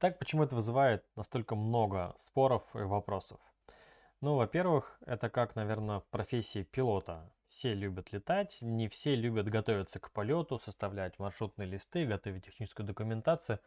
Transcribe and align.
Так 0.00 0.18
почему 0.18 0.44
это 0.44 0.54
вызывает 0.54 1.04
настолько 1.14 1.54
много 1.54 2.14
споров 2.16 2.64
и 2.74 2.78
вопросов? 2.78 3.38
Ну, 4.22 4.36
во-первых, 4.36 4.98
это 5.04 5.28
как, 5.28 5.54
наверное, 5.56 6.00
профессии 6.10 6.62
пилота. 6.62 7.30
Все 7.48 7.74
любят 7.74 8.10
летать, 8.10 8.56
не 8.62 8.88
все 8.88 9.14
любят 9.14 9.50
готовиться 9.50 10.00
к 10.00 10.10
полету, 10.10 10.58
составлять 10.58 11.18
маршрутные 11.18 11.68
листы, 11.68 12.06
готовить 12.06 12.46
техническую 12.46 12.86
документацию. 12.86 13.60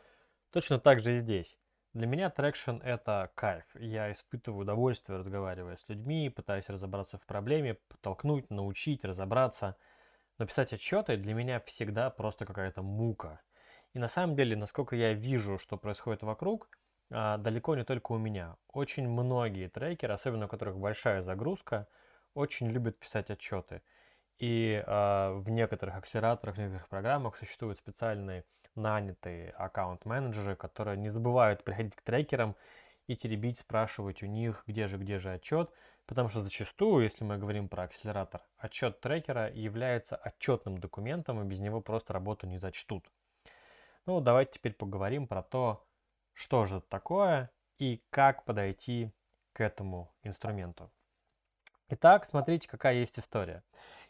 Точно 0.51 0.79
так 0.79 1.01
же 1.01 1.17
и 1.17 1.19
здесь. 1.19 1.56
Для 1.94 2.08
меня 2.08 2.31
traction 2.31 2.78
это 2.78 3.31
кайф. 3.36 3.65
Я 3.76 4.12
испытываю 4.12 4.63
удовольствие, 4.63 5.20
разговаривая 5.20 5.78
с 5.78 5.88
людьми, 5.88 6.31
пытаясь 6.31 6.68
разобраться 6.68 7.20
в 7.20 7.28
проблеме, 7.28 7.76
подтолкнуть, 7.90 8.50
научить, 8.50 9.06
разобраться. 9.06 9.76
Но 10.40 10.47
писать 10.47 10.74
отчеты 10.74 11.15
для 11.15 11.36
меня 11.36 11.60
всегда 11.60 12.10
просто 12.10 12.47
какая-то 12.47 12.81
мука. 12.81 13.40
И 13.94 13.99
на 13.99 14.07
самом 14.07 14.35
деле, 14.35 14.55
насколько 14.55 14.96
я 14.96 15.13
вижу, 15.13 15.59
что 15.59 15.78
происходит 15.78 16.23
вокруг, 16.23 16.70
а, 17.12 17.38
далеко 17.38 17.76
не 17.76 17.84
только 17.84 18.13
у 18.13 18.18
меня. 18.18 18.55
Очень 18.70 19.08
многие 19.08 19.70
трекеры, 19.70 20.13
особенно 20.13 20.45
у 20.45 20.49
которых 20.49 20.77
большая 20.80 21.22
загрузка, 21.22 21.88
очень 22.34 22.70
любят 22.70 22.98
писать 22.98 23.30
отчеты. 23.30 23.82
И 24.40 24.84
э, 24.85 25.34
в 25.35 25.48
некоторых 25.49 25.95
акселераторах, 25.95 26.55
в 26.55 26.58
некоторых 26.58 26.90
программах 26.90 27.38
существуют 27.38 27.77
специальные 27.77 28.45
нанятые 28.76 29.52
аккаунт-менеджеры, 29.52 30.55
которые 30.55 30.98
не 30.98 31.12
забывают 31.12 31.63
приходить 31.63 31.96
к 31.96 32.02
трекерам 32.02 32.55
и 33.05 33.16
теребить, 33.16 33.60
спрашивать 33.60 34.23
у 34.23 34.26
них, 34.26 34.63
где 34.66 34.88
же, 34.88 34.98
где 34.98 35.20
же 35.20 35.32
отчет, 35.34 35.70
потому 36.07 36.30
что 36.30 36.41
зачастую, 36.41 37.04
если 37.04 37.23
мы 37.23 37.38
говорим 37.38 37.70
про 37.70 37.84
акселератор, 37.84 38.41
отчет 38.57 38.99
трекера 39.02 39.52
является 39.54 40.16
отчетным 40.16 40.80
документом, 40.80 41.41
и 41.41 41.46
без 41.46 41.60
него 41.60 41.82
просто 41.82 42.13
работу 42.13 42.48
не 42.48 42.57
зачтут. 42.57 43.05
Ну, 44.05 44.20
давайте 44.20 44.53
теперь 44.55 44.73
поговорим 44.73 45.27
про 45.27 45.41
то, 45.41 45.88
что 46.34 46.66
же 46.66 46.77
это 46.77 46.89
такое 46.89 47.49
и 47.77 48.03
как 48.09 48.43
подойти 48.43 49.13
к 49.54 49.62
этому 49.62 50.13
инструменту. 50.23 50.91
Итак, 51.87 52.26
смотрите, 52.26 52.68
какая 52.68 52.95
есть 52.95 53.18
история. 53.18 53.63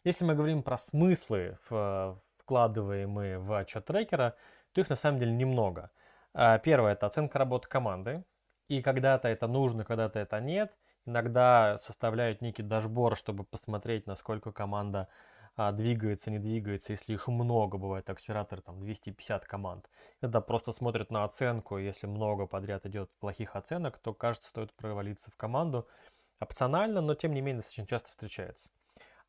Если 0.03 0.25
мы 0.25 0.33
говорим 0.33 0.63
про 0.63 0.80
смыслы, 0.80 1.59
вкладываемые 2.39 3.38
в 3.38 3.55
отчет 3.55 3.85
трекера, 3.85 4.35
то 4.72 4.81
их 4.81 4.89
на 4.89 4.95
самом 4.95 5.19
деле 5.19 5.31
немного. 5.31 5.91
А, 6.33 6.57
первое– 6.57 6.91
это 6.94 7.05
оценка 7.05 7.38
работы 7.38 7.67
команды. 7.67 8.23
И 8.69 8.81
когда-то 8.81 9.28
это 9.28 9.45
нужно, 9.45 9.85
когда-то 9.85 10.17
это 10.17 10.39
нет. 10.39 10.75
Иногда 11.05 11.78
составляют 11.78 12.41
некий 12.41 12.63
дашборд, 12.63 13.19
чтобы 13.19 13.44
посмотреть, 13.44 14.07
насколько 14.07 14.52
команда 14.52 15.07
а, 15.56 15.72
двигается, 15.72 16.32
не 16.32 16.40
двигается, 16.40 16.94
если 16.94 17.14
их 17.14 17.28
много, 17.28 17.78
бывает 17.78 18.09
акселератор, 18.09 18.62
там 18.62 18.80
250 18.80 19.46
команд. 19.46 19.88
Это 20.22 20.42
просто 20.42 20.72
смотрят 20.72 21.12
на 21.12 21.23
оценку, 21.23 21.78
если 21.78 22.08
много 22.08 22.48
подряд 22.48 22.86
идет 22.88 23.12
плохих 23.20 23.56
оценок, 23.56 24.00
то 24.00 24.14
кажется, 24.14 24.50
стоит 24.50 24.74
провалиться 24.74 25.30
в 25.30 25.38
команду. 25.38 25.88
Опционально, 26.40 27.02
но 27.02 27.14
тем 27.14 27.34
не 27.34 27.42
менее 27.42 27.64
очень 27.70 27.86
часто 27.86 28.09
встречается. 28.09 28.68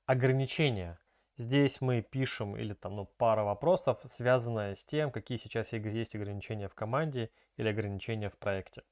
Ограничения. 0.06 0.98
Здесь 1.36 1.80
мы 1.80 2.00
пишем 2.00 2.56
или 2.56 2.74
там 2.74 2.96
ну, 2.96 3.04
пара 3.04 3.42
вопросов, 3.42 4.00
связанная 4.12 4.76
с 4.76 4.84
тем, 4.84 5.10
какие 5.10 5.36
сейчас 5.36 5.72
есть 5.72 6.14
ограничения 6.14 6.68
в 6.68 6.74
команде 6.74 7.30
или 7.56 7.68
ограничения 7.68 8.30
в 8.30 8.38
проекте. 8.38 8.82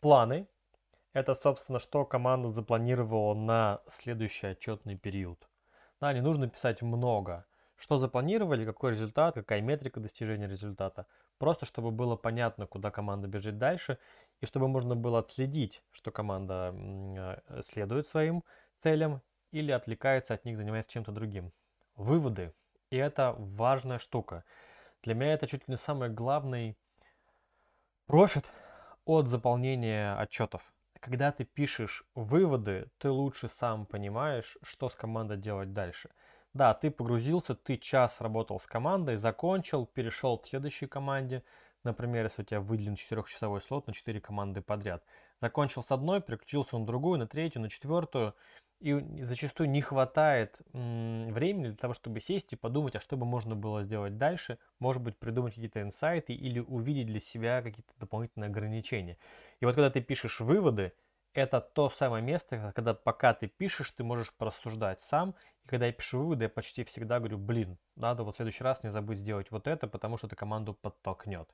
Планы. 0.00 0.46
Это, 1.12 1.34
собственно, 1.34 1.80
что 1.80 2.04
команда 2.04 2.50
запланировала 2.50 3.34
на 3.34 3.82
следующий 3.98 4.48
отчетный 4.48 4.96
период. 4.96 5.48
Да, 6.00 6.12
не 6.12 6.20
нужно 6.20 6.48
писать 6.48 6.82
много. 6.82 7.46
Что 7.76 7.98
запланировали, 7.98 8.64
какой 8.64 8.92
результат, 8.92 9.34
какая 9.34 9.60
метрика 9.60 10.00
достижения 10.00 10.48
результата. 10.48 11.06
Просто 11.38 11.66
чтобы 11.66 11.90
было 11.90 12.16
понятно, 12.16 12.66
куда 12.66 12.90
команда 12.90 13.28
бежит 13.28 13.58
дальше, 13.58 13.98
и 14.40 14.46
чтобы 14.46 14.68
можно 14.68 14.94
было 14.94 15.18
отследить, 15.18 15.82
что 15.92 16.10
команда 16.10 16.74
э, 16.74 17.62
следует 17.62 18.06
своим 18.06 18.44
целям 18.82 19.22
или 19.52 19.72
отвлекается 19.72 20.34
от 20.34 20.44
них, 20.44 20.56
занимаясь 20.56 20.86
чем-то 20.86 21.12
другим. 21.12 21.52
Выводы. 21.96 22.54
И 22.90 22.96
это 22.96 23.34
важная 23.38 23.98
штука. 23.98 24.44
Для 25.02 25.14
меня 25.14 25.34
это 25.34 25.46
чуть 25.46 25.66
ли 25.68 25.72
не 25.72 25.76
самый 25.76 26.08
главный 26.08 26.76
профит 28.06 28.50
от 29.04 29.28
заполнения 29.28 30.14
отчетов 30.14 30.72
когда 31.00 31.32
ты 31.32 31.44
пишешь 31.44 32.04
выводы, 32.14 32.88
ты 32.98 33.10
лучше 33.10 33.48
сам 33.48 33.86
понимаешь, 33.86 34.56
что 34.62 34.88
с 34.88 34.94
командой 34.94 35.36
делать 35.36 35.72
дальше. 35.72 36.10
Да, 36.54 36.72
ты 36.74 36.90
погрузился, 36.90 37.54
ты 37.54 37.76
час 37.76 38.16
работал 38.20 38.58
с 38.58 38.66
командой, 38.66 39.16
закончил, 39.16 39.86
перешел 39.86 40.38
к 40.38 40.48
следующей 40.48 40.86
команде. 40.86 41.44
Например, 41.84 42.24
если 42.24 42.42
у 42.42 42.44
тебя 42.44 42.60
выделен 42.60 42.94
4-часовой 42.94 43.60
слот 43.60 43.86
на 43.86 43.92
4 43.92 44.20
команды 44.20 44.62
подряд. 44.62 45.04
Закончил 45.40 45.84
с 45.84 45.90
одной, 45.92 46.22
переключился 46.22 46.78
на 46.78 46.86
другую, 46.86 47.18
на 47.18 47.26
третью, 47.26 47.60
на 47.60 47.68
четвертую. 47.68 48.34
И 48.78 49.22
зачастую 49.22 49.70
не 49.70 49.80
хватает 49.80 50.56
времени 50.72 51.68
для 51.68 51.76
того, 51.76 51.94
чтобы 51.94 52.20
сесть 52.20 52.52
и 52.52 52.56
подумать, 52.56 52.94
а 52.94 53.00
что 53.00 53.16
бы 53.16 53.24
можно 53.24 53.56
было 53.56 53.82
сделать 53.82 54.18
дальше. 54.18 54.58
Может 54.80 55.02
быть, 55.02 55.16
придумать 55.16 55.54
какие-то 55.54 55.80
инсайты 55.80 56.34
или 56.34 56.60
увидеть 56.60 57.06
для 57.06 57.20
себя 57.20 57.62
какие-то 57.62 57.92
дополнительные 57.98 58.48
ограничения. 58.48 59.16
И 59.60 59.64
вот 59.64 59.74
когда 59.74 59.88
ты 59.90 60.02
пишешь 60.02 60.40
выводы, 60.40 60.92
это 61.32 61.60
то 61.60 61.90
самое 61.90 62.22
место, 62.22 62.72
когда 62.74 62.94
пока 62.94 63.34
ты 63.34 63.46
пишешь, 63.46 63.90
ты 63.90 64.04
можешь 64.04 64.32
порассуждать 64.34 65.00
сам. 65.00 65.34
И 65.64 65.68
когда 65.68 65.86
я 65.86 65.92
пишу 65.92 66.18
выводы, 66.18 66.44
я 66.44 66.48
почти 66.48 66.84
всегда 66.84 67.18
говорю, 67.18 67.38
блин, 67.38 67.78
надо 67.94 68.24
вот 68.24 68.34
в 68.34 68.36
следующий 68.36 68.64
раз 68.64 68.82
не 68.82 68.90
забыть 68.90 69.18
сделать 69.18 69.50
вот 69.50 69.66
это, 69.66 69.86
потому 69.86 70.18
что 70.18 70.26
это 70.26 70.36
команду 70.36 70.74
подтолкнет. 70.74 71.48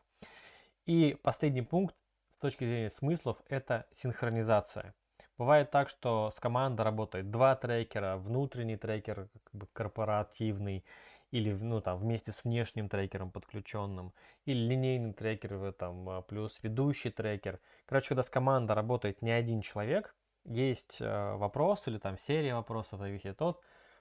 И 0.87 1.17
последний 1.23 1.63
пункт 1.63 1.95
с 2.35 2.39
точки 2.39 2.65
зрения 2.65 2.91
смыслов– 2.91 3.39
это 3.49 3.87
синхронизация. 4.03 4.95
Бывает 5.43 5.73
так, 5.73 5.89
что 5.89 6.31
с 6.31 6.39
командой 6.39 6.83
работает 6.83 7.33
два 7.33 7.57
трекера, 7.57 8.17
внутренний 8.17 8.77
трекер 8.77 9.29
как 9.43 9.53
бы 9.53 9.67
корпоративный, 9.73 10.85
или 11.33 11.53
ну, 11.53 11.81
там, 11.81 11.99
вместе 11.99 12.31
с 12.31 12.45
внешним 12.45 12.89
трекером 12.89 13.33
подключенным, 13.33 14.13
или 14.45 14.57
линейный 14.57 15.13
трекер, 15.13 15.73
там, 15.73 16.09
а, 16.09 16.23
плюс 16.23 16.61
ведущий 16.63 17.11
трекер. 17.11 17.59
Короче, 17.87 18.11
когда 18.11 18.23
с 18.23 18.31
командой 18.31 18.75
работает 18.75 19.21
не 19.21 19.33
один 19.33 19.63
человек, 19.63 20.15
есть 20.45 20.99
э, 21.01 21.35
вопрос 21.35 21.89
или 21.89 21.99
там 21.99 22.19
серия 22.19 22.55
вопросов, 22.55 23.01
зависит 23.01 23.43
от, 23.43 23.61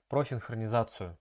про 0.10 0.24
синхронизацию. 0.24 1.18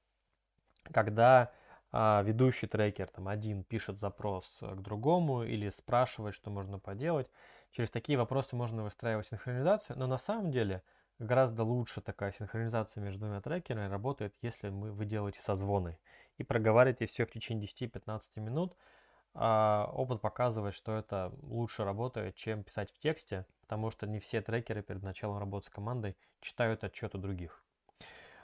Когда 0.93 1.51
э, 1.93 2.23
ведущий 2.25 2.67
трекер, 2.67 3.09
там, 3.09 3.27
один 3.27 3.65
пишет 3.65 3.99
запрос 3.99 4.45
к 4.61 4.83
другому 4.83 5.45
или 5.45 5.71
спрашивает, 5.71 6.35
что 6.35 6.51
можно 6.51 6.79
поделать, 6.79 7.31
через 7.73 7.91
такие 7.91 8.19
вопросы 8.19 8.57
можно 8.57 8.83
выстраивать 8.83 9.27
синхронизацию, 9.29 9.99
но 9.99 10.07
на 10.07 10.19
самом 10.19 10.51
деле– 10.51 10.83
гораздо 11.21 11.65
лучше 11.65 12.01
такая 12.01 12.33
синхронизация 12.33 13.03
между 13.03 13.21
двумя 13.21 13.41
трекерами 13.41 13.89
работает, 13.89 14.35
если 14.43 14.71
мы, 14.71 14.91
вы 14.91 15.05
делаете 15.05 15.41
созвоны 15.41 15.99
и 16.39 16.43
проговариваете 16.43 17.07
все 17.07 17.27
в 17.27 17.31
течение 17.31 17.69
10-15 17.69 18.21
минут. 18.37 18.75
А 19.33 19.89
опыт 19.93 20.21
показывает, 20.21 20.75
что 20.75 20.97
это 20.97 21.33
лучше 21.43 21.85
работает, 21.85 22.35
чем 22.35 22.65
писать 22.65 22.91
в 22.91 22.99
тексте, 22.99 23.47
потому 23.61 23.91
что 23.91 24.09
не 24.09 24.19
все 24.19 24.41
трекеры 24.41 24.83
перед 24.83 25.05
началом 25.05 25.39
работы 25.39 25.67
с 25.67 25.71
командой 25.71 26.17
читают 26.41 26.83
отчеты 26.83 27.19
других. 27.19 27.63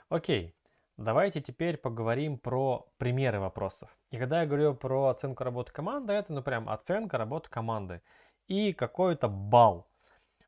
Окей, 0.07 0.55
давайте 0.95 1.41
теперь 1.41 1.75
поговорим 1.75 2.37
про 2.37 2.87
примеры 2.97 3.41
вопросов. 3.41 3.89
И 4.11 4.17
когда 4.17 4.41
я 4.41 4.47
говорю 4.47 4.75
про 4.75 5.07
оценку 5.07 5.43
работы 5.43 5.73
команды, 5.73 6.13
это 6.13 6.31
ну 6.31 6.41
прям 6.41 6.69
оценка 6.69 7.17
работы 7.17 7.49
команды 7.49 8.01
и 8.47 8.73
какой-то 8.73 9.27
балл. 9.27 9.87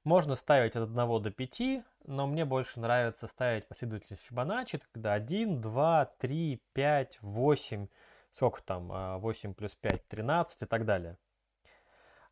Можно 0.04 0.36
ставить 0.36 0.76
от 0.76 0.90
1 0.90 1.22
до 1.22 1.32
5, 1.32 1.62
но 2.06 2.26
мне 2.26 2.46
больше 2.46 2.80
нравится 2.80 3.28
ставить 3.28 3.68
последовательность 3.68 4.24
Фибоначчи, 4.24 4.82
когда 4.94 5.14
1, 5.14 5.62
2, 5.62 6.06
3, 6.18 6.62
5, 6.74 7.18
8, 7.22 7.88
сколько 8.32 8.64
там, 8.64 9.20
8 9.20 9.52
а, 9.52 9.54
плюс 9.54 9.76
5, 9.76 10.08
13 10.08 10.62
и 10.62 10.66
так 10.66 10.86
далее. 10.86 11.18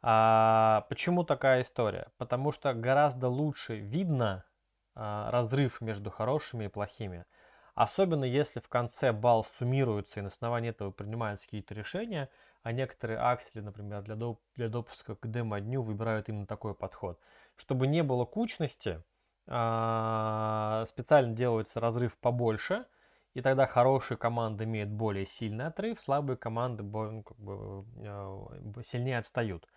А 0.01 0.85
почему 0.89 1.23
такая 1.23 1.61
история? 1.61 2.07
Потому 2.17 2.51
что 2.51 2.73
гораздо 2.73 3.27
лучше 3.27 3.75
видно 3.75 4.45
а, 4.95 5.29
разрыв 5.31 5.81
между 5.81 6.09
хорошими 6.09 6.65
и 6.65 6.69
плохими. 6.69 7.25
Особенно 7.75 8.23
если 8.23 8.59
в 8.59 8.69
конце 8.69 9.11
балл 9.11 9.45
суммируется 9.59 10.19
и 10.19 10.23
на 10.23 10.29
основании 10.29 10.71
этого 10.71 10.91
принимаются 10.91 11.45
какие-то 11.45 11.75
решения, 11.75 12.29
а 12.63 12.71
некоторые 12.71 13.19
аксели, 13.19 13.61
например, 13.61 14.01
для, 14.01 14.15
доп 14.15 14.39
для 14.55 14.69
допуска 14.69 15.15
к 15.15 15.27
демо-дню 15.29 15.81
выбирают 15.81 16.29
именно 16.29 16.45
такой 16.45 16.73
подход. 16.73 17.19
Чтобы 17.55 17.87
не 17.87 18.03
было 18.03 18.25
кучности, 18.25 19.01
а, 19.47 20.85
специально 20.89 21.33
делается 21.33 21.79
разрыв 21.79 22.17
побольше, 22.17 22.85
и 23.33 23.41
тогда 23.41 23.65
хорошие 23.65 24.17
команды 24.17 24.63
имеют 24.65 24.89
более 24.89 25.25
сильный 25.25 25.67
отрыв, 25.67 26.01
слабые 26.01 26.37
команды 26.37 26.83
ну, 26.83 27.23
как 27.23 27.37
бы, 27.37 27.85
а, 28.03 28.83
сильнее 28.83 29.19
отстают. 29.19 29.67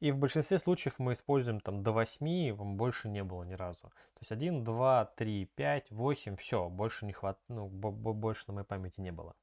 И 0.00 0.12
в 0.12 0.16
большинстве 0.16 0.58
случаев 0.58 0.98
мы 0.98 1.12
используем 1.12 1.60
там 1.60 1.82
до 1.82 1.92
8, 1.92 2.54
больше 2.76 3.08
не 3.08 3.24
было 3.24 3.42
ни 3.42 3.54
разу. 3.54 3.82
То 3.82 4.20
есть 4.20 4.32
1, 4.32 4.64
2, 4.64 5.04
3, 5.16 5.44
5, 5.46 5.90
8, 5.90 6.36
все, 6.36 6.68
больше 6.68 7.04
не 7.04 7.12
хват... 7.12 7.38
ну, 7.48 7.66
больше 7.68 8.44
на 8.46 8.54
моей 8.54 8.66
памяти 8.66 9.00
не 9.00 9.10
было. 9.10 9.34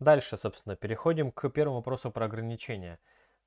Дальше, 0.00 0.36
собственно, 0.36 0.76
переходим 0.76 1.30
к 1.32 1.48
первому 1.50 1.76
вопросу 1.76 2.10
про 2.10 2.26
ограничения. 2.26 2.98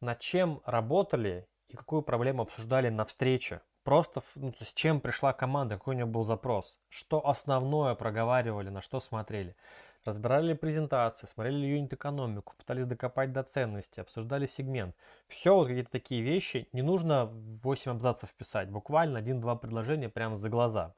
над 0.02 0.20
чем 0.20 0.62
работали 0.66 1.48
и 1.70 1.76
какую 1.76 2.02
проблему 2.02 2.44
обсуждали 2.44 2.90
на 2.90 3.06
встрече. 3.06 3.62
Просто, 3.84 4.22
ну, 4.36 4.52
то 4.52 4.58
есть, 4.60 4.76
чем 4.76 5.00
пришла 5.00 5.34
команда, 5.34 5.76
какой 5.76 5.96
у 5.96 5.98
нее 5.98 6.06
был 6.06 6.24
запрос, 6.24 6.78
что 6.90 7.26
основное 7.28 7.96
проговаривали, 7.96 8.70
на 8.70 8.82
что 8.82 9.00
смотрели. 9.00 9.56
Разбирали 10.04 10.54
презентацию, 10.54 11.28
смотрели 11.30 11.66
юнит-экономику, 11.66 12.54
пытались 12.58 12.86
докопать 12.86 13.34
до 13.34 13.44
ценности, 13.44 14.00
обсуждали 14.00 14.46
сегмент. 14.46 14.96
Все 15.28 15.56
вот 15.56 15.68
какие-то 15.68 15.92
такие 15.92 16.22
вещи. 16.22 16.68
Не 16.74 16.82
нужно 16.82 17.26
8 17.26 17.92
абзацев 17.92 18.34
писать, 18.36 18.70
буквально 18.70 19.20
один-два 19.20 19.56
предложения 19.56 20.10
прямо 20.10 20.38
за 20.38 20.50
глаза. 20.50 20.94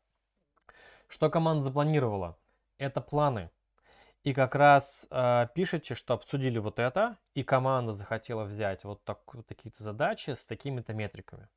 Что 1.08 1.30
команда 1.30 1.64
запланировала? 1.64 2.38
Это 2.78 3.02
планы. 3.02 3.50
И 4.24 4.34
как 4.34 4.56
раз 4.56 5.06
э, 5.10 5.48
пишите, 5.56 5.96
что 5.96 6.14
обсудили 6.14 6.60
вот 6.60 6.78
это, 6.78 7.18
и 7.36 7.44
команда 7.44 7.94
захотела 7.94 8.44
взять 8.44 8.84
вот, 8.84 9.04
так, 9.06 9.20
вот 9.34 9.48
такие-то 9.48 9.84
задачи 9.84 10.32
с 10.32 10.46
такими-то 10.46 10.94
метриками. 10.94 11.48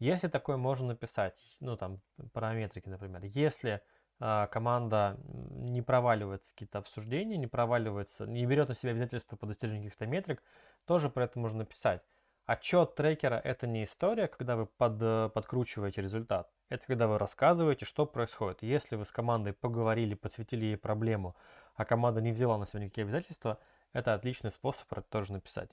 Если 0.00 0.26
такое 0.26 0.56
можно 0.56 0.88
написать, 0.88 1.40
ну 1.60 1.76
там 1.76 2.00
параметрики, 2.32 2.88
например, 2.88 3.22
если 3.22 3.82
э, 4.18 4.48
команда 4.50 5.16
не 5.28 5.80
проваливается 5.80 6.50
в 6.50 6.54
какие-то 6.54 6.78
обсуждения, 6.78 7.36
не 7.36 7.46
проваливается, 7.46 8.26
не 8.26 8.44
берет 8.46 8.68
на 8.68 8.74
себя 8.74 8.90
обязательства 8.90 9.36
по 9.36 9.46
достижению 9.46 9.84
каких-то 9.84 10.06
метрик, 10.06 10.42
тоже 10.86 11.08
про 11.08 11.24
это 11.24 11.38
можно 11.38 11.58
написать. 11.58 12.02
Отчет 12.46 12.96
трекера– 12.96 13.40
это 13.44 13.68
не 13.68 13.84
история, 13.84 14.26
когда 14.26 14.56
вы 14.56 14.66
под, 14.66 15.00
э, 15.00 15.30
подкручиваете 15.32 16.02
результат. 16.02 16.50
Это 16.68 16.84
когда 16.86 17.06
вы 17.06 17.18
рассказываете, 17.18 17.84
что 17.84 18.04
происходит. 18.06 18.62
Если 18.62 18.96
вы 18.96 19.06
с 19.06 19.12
командой 19.12 19.52
поговорили, 19.52 20.14
подсветили 20.14 20.64
ей 20.64 20.76
проблему, 20.76 21.36
а 21.74 21.84
команда 21.84 22.20
не 22.20 22.32
взяла 22.32 22.58
на 22.58 22.66
себя 22.66 22.80
никакие 22.80 23.04
обязательства, 23.04 23.58
это 23.92 24.14
отличный 24.14 24.50
способ 24.50 24.86
про 24.86 25.00
это 25.00 25.08
тоже 25.10 25.32
написать. 25.32 25.70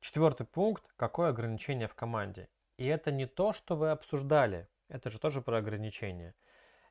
Четвертый 0.00 0.46
пункт– 0.46 0.84
какое 0.96 1.30
ограничение 1.30 1.88
в 1.88 1.94
команде. 1.94 2.48
И 2.76 2.86
это 2.86 3.10
не 3.10 3.26
то, 3.26 3.52
что 3.52 3.76
вы 3.76 3.90
обсуждали, 3.90 4.68
это 4.88 5.10
же 5.10 5.18
тоже 5.18 5.40
про 5.40 5.58
ограничения. 5.58 6.34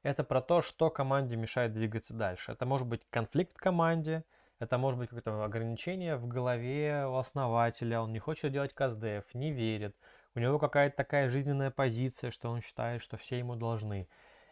Это 0.01 0.23
про 0.23 0.41
то, 0.41 0.61
что 0.61 0.89
команде 0.89 1.35
мешает 1.35 1.73
двигаться 1.73 2.13
дальше. 2.13 2.51
Это 2.51 2.65
может 2.65 2.87
быть 2.87 3.01
конфликт 3.09 3.53
в 3.53 3.57
команде, 3.57 4.23
это 4.59 4.77
может 4.77 4.99
быть 4.99 5.09
какое-то 5.09 5.43
ограничение 5.43 6.15
в 6.15 6.27
голове 6.27 7.05
у 7.07 7.15
основателя, 7.15 8.01
он 8.01 8.13
не 8.13 8.19
хочет 8.19 8.51
делать 8.51 8.73
КСДФ, 8.73 9.33
не 9.33 9.51
верит, 9.51 9.95
у 10.35 10.39
него 10.39 10.57
какая-то 10.57 10.95
такая 10.95 11.29
жизненная 11.29 11.69
позиция, 11.69 12.31
что 12.31 12.49
он 12.49 12.61
считает, 12.61 13.03
что 13.03 13.17
все 13.17 13.37
ему 13.37 13.55
должны. 13.55 14.07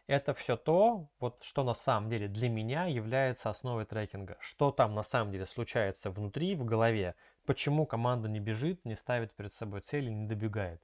Это 0.07 0.33
все 0.33 0.57
то, 0.57 1.09
вот, 1.19 1.43
что 1.43 1.63
на 1.63 1.73
самом 1.73 2.09
деле 2.09 2.27
для 2.27 2.49
меня 2.49 2.85
является 2.85 3.49
основой 3.49 3.85
трекинга. 3.85 4.37
Что 4.39 4.71
там 4.71 4.93
на 4.93 5.03
самом 5.03 5.31
деле 5.31 5.45
случается 5.45 6.09
внутри, 6.09 6.55
в 6.55 6.65
голове, 6.65 7.15
почему 7.45 7.85
команда 7.85 8.27
не 8.27 8.39
бежит, 8.39 8.83
не 8.83 8.95
ставит 8.95 9.33
перед 9.33 9.53
собой 9.53 9.81
цели, 9.81 10.09
не 10.09 10.27
добегает. 10.27 10.81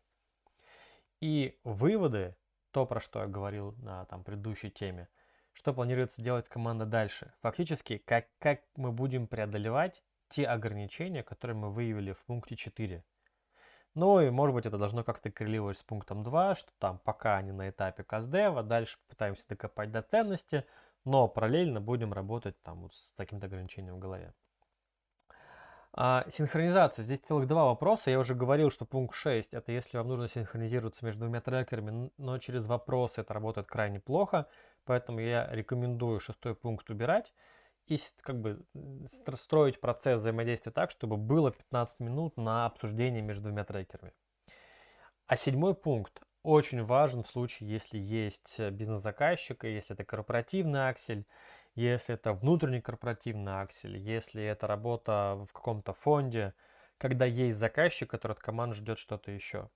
И 1.20 1.60
выводы, 1.64 2.36
то, 2.72 2.86
про 2.86 3.02
что 3.02 3.22
я 3.22 3.28
говорил 3.28 3.74
на 3.80 4.06
там, 4.06 4.24
предыдущей 4.24 4.70
теме, 4.70 5.10
что 5.54 5.74
планируется 5.74 6.22
делать 6.22 6.48
команда 6.48 6.86
дальше. 6.86 7.34
Фактически, 7.42 7.98
как, 7.98 8.28
как 8.38 8.62
мы 8.76 8.92
будем 8.92 9.28
преодолевать 9.28 10.04
те 10.30 10.46
ограничения, 10.46 11.24
которые 11.24 11.58
мы 11.58 11.72
выявили 11.72 12.14
в 12.14 12.20
пункте 12.26 12.56
4. 12.56 13.04
Ну 13.98 14.22
и 14.22 14.30
может 14.30 14.54
быть 14.54 14.68
это 14.68 14.78
должно 14.78 15.04
как-то 15.04 15.32
коррелировать 15.32 15.80
с 15.80 15.84
пунктом 15.84 16.22
2, 16.22 16.54
что 16.54 16.70
там 16.78 17.00
пока 17.04 17.38
они 17.38 17.52
на 17.52 17.68
этапе 17.70 18.04
каздева, 18.04 18.62
дальше 18.62 19.00
пытаемся 19.10 19.48
докопать 19.50 19.92
до 19.92 20.04
ценности, 20.04 20.66
но 21.04 21.28
параллельно 21.28 21.82
будем 21.82 22.14
работать 22.14 22.62
там 22.62 22.84
вот 22.84 22.94
с 22.94 23.12
таким-то 23.16 23.48
ограничением 23.48 23.96
в 23.96 24.00
голове. 24.00 24.36
А, 25.94 26.26
синхронизация. 26.30 27.06
Здесь 27.06 27.22
целых 27.22 27.48
два 27.48 27.66
вопроса. 27.66 28.12
Я 28.12 28.20
уже 28.20 28.36
говорил, 28.36 28.70
что 28.70 28.86
пункт 28.86 29.16
6 29.16 29.56
это 29.56 29.72
если 29.72 29.98
вам 29.98 30.10
нужно 30.10 30.30
синхронизироваться 30.30 31.04
между 31.04 31.22
двумя 31.22 31.42
трекерами, 31.42 32.12
но 32.20 32.38
через 32.38 32.68
вопросы 32.68 33.22
это 33.22 33.34
работает 33.34 33.66
крайне 33.66 34.00
плохо. 34.00 34.48
Поэтому 34.86 35.22
я 35.22 35.48
рекомендую 35.50 36.20
шестой 36.20 36.54
пункт 36.54 36.88
убирать 36.92 37.34
и 37.88 38.00
как 38.22 38.40
бы 38.40 38.66
строить 39.36 39.80
процесс 39.80 40.20
взаимодействия 40.20 40.72
так, 40.72 40.92
чтобы 40.92 41.18
было 41.18 41.52
15 41.52 42.00
минут 42.00 42.38
на 42.38 42.66
обсуждение 42.66 43.22
между 43.22 43.44
двумя 43.44 43.64
трекерами. 43.64 44.14
А 45.26 45.36
седьмой 45.36 45.74
пункт 45.74 46.22
очень 46.44 46.84
важен 46.84 47.24
в 47.24 47.28
случае, 47.28 47.70
если 47.70 47.98
есть 47.98 48.60
бизнес-заказчик, 48.60 49.64
если 49.66 49.94
это 49.94 50.06
корпоративный 50.06 50.88
аксель, 50.90 51.26
если 51.76 52.16
это 52.16 52.34
внутренний 52.34 52.82
корпоративный 52.82 53.62
аксель, 53.62 53.98
если 53.98 54.44
это 54.44 54.68
работа 54.68 55.46
в 55.50 55.54
каком-то 55.54 55.94
фонде, 55.94 56.54
когда 56.98 57.26
есть 57.26 57.58
заказчик, 57.58 58.10
который 58.10 58.34
от 58.34 58.40
команды 58.40 58.76
ждет 58.76 58.98
что-то 59.00 59.32
еще. 59.32 59.70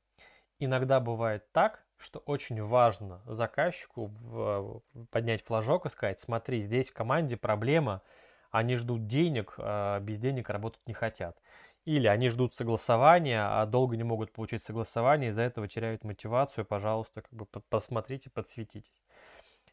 Иногда 0.64 1.00
бывает 1.00 1.52
так, 1.54 1.84
что 1.98 2.20
очень 2.20 2.62
важно 2.64 3.24
заказчику 3.26 4.84
поднять 5.10 5.44
флажок 5.44 5.88
и 5.88 5.90
сказать, 5.90 6.20
смотри, 6.20 6.62
здесь 6.62 6.92
в 6.92 6.94
команде 6.94 7.36
проблема, 7.36 8.04
они 8.52 8.76
ждут 8.76 9.08
денег, 9.08 9.56
а 9.58 10.00
без 10.00 10.20
денег 10.20 10.52
работать 10.52 10.82
не 10.86 10.94
хотят. 10.94 11.36
Или 11.86 12.06
они 12.06 12.30
ждут 12.30 12.54
согласования, 12.54 13.42
а 13.42 13.66
долго 13.66 13.98
не 13.98 14.04
могут 14.04 14.32
получить 14.32 14.64
согласование, 14.64 15.32
из-за 15.32 15.42
этого 15.42 15.68
теряют 15.68 16.04
мотивацию, 16.04 16.64
пожалуйста, 16.64 17.24
как 17.24 17.34
бы 17.34 17.48
посмотрите, 17.48 18.30
подсветитесь. 18.30 18.94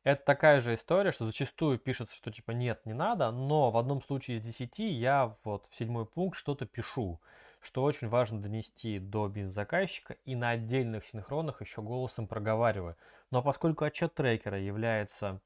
Это 0.05 0.25
такая 0.25 0.63
же 0.63 0.73
история, 0.73 1.13
что 1.13 1.27
зачастую 1.27 1.79
пишется, 1.79 2.17
что 2.17 2.31
типа 2.31 2.53
нет, 2.53 2.81
не 2.87 2.95
надо, 2.95 3.31
но 3.31 3.71
в 3.71 3.77
одном 3.77 4.01
случае 4.01 4.39
из 4.39 4.43
десяти 4.43 4.89
я 4.89 5.37
вот 5.45 5.67
в 5.69 5.77
седьмой 5.77 6.07
пункт 6.07 6.39
что-то 6.39 6.65
пишу, 6.65 7.21
что 7.61 7.83
очень 7.83 8.09
важно 8.09 8.41
донести 8.41 8.99
до 8.99 9.29
бизнес-заказчика 9.29 10.17
и 10.25 10.35
на 10.37 10.51
отдельных 10.51 11.05
синхронах 11.05 11.61
еще 11.61 11.83
голосом 11.83 12.27
проговариваю. 12.27 12.97
Но 13.31 13.43
поскольку 13.43 13.85
отчет 13.85 14.15
трекера 14.15 14.59
является 14.59 15.41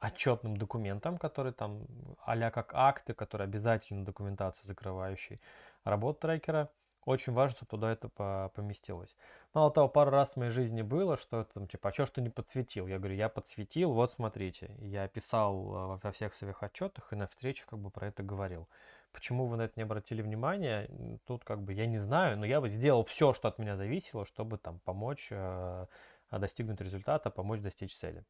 отчетным 0.00 0.56
документом, 0.56 1.16
который 1.16 1.52
там 1.52 1.86
а 2.24 2.50
как 2.50 2.74
акты, 2.74 3.14
который 3.14 3.46
обязательно 3.46 4.04
документация 4.04 4.66
закрывающий 4.66 5.40
работу 5.84 6.20
трекера, 6.20 6.70
очень 7.04 7.32
важно, 7.32 7.56
чтобы 7.56 7.70
туда 7.70 7.92
это 7.92 8.08
поместилось. 8.54 9.14
Мало 9.54 9.72
того, 9.72 9.88
пару 9.88 10.10
раз 10.10 10.32
в 10.32 10.36
моей 10.36 10.50
жизни 10.50 10.82
было, 10.82 11.16
что 11.16 11.40
это 11.40 11.52
там, 11.54 11.66
типа, 11.66 11.88
а 11.88 11.92
что, 11.92 12.06
что 12.06 12.20
не 12.20 12.30
подсветил? 12.30 12.86
Я 12.86 12.98
говорю, 12.98 13.16
я 13.16 13.28
подсветил, 13.28 13.92
вот 13.92 14.12
смотрите. 14.12 14.70
Я 14.78 15.08
писал 15.08 15.96
э, 15.96 16.00
во 16.02 16.12
всех 16.12 16.34
своих 16.34 16.62
отчетах 16.62 17.12
и 17.12 17.16
на 17.16 17.26
встречах 17.26 17.66
как 17.66 17.80
бы 17.80 17.90
про 17.90 18.06
это 18.06 18.22
говорил. 18.22 18.68
Почему 19.12 19.46
вы 19.46 19.56
на 19.56 19.62
это 19.62 19.74
не 19.76 19.82
обратили 19.82 20.22
внимание? 20.22 20.88
Тут 21.26 21.44
как 21.44 21.62
бы 21.62 21.72
я 21.74 21.86
не 21.86 21.98
знаю, 21.98 22.38
но 22.38 22.46
я 22.46 22.60
бы 22.60 22.68
сделал 22.68 23.04
все, 23.04 23.32
что 23.32 23.48
от 23.48 23.58
меня 23.58 23.76
зависело, 23.76 24.24
чтобы 24.24 24.58
там 24.58 24.80
помочь 24.80 25.28
э, 25.30 25.86
достигнуть 26.30 26.80
результата, 26.80 27.30
помочь 27.30 27.60
достичь 27.60 27.94
цели. 27.94 28.24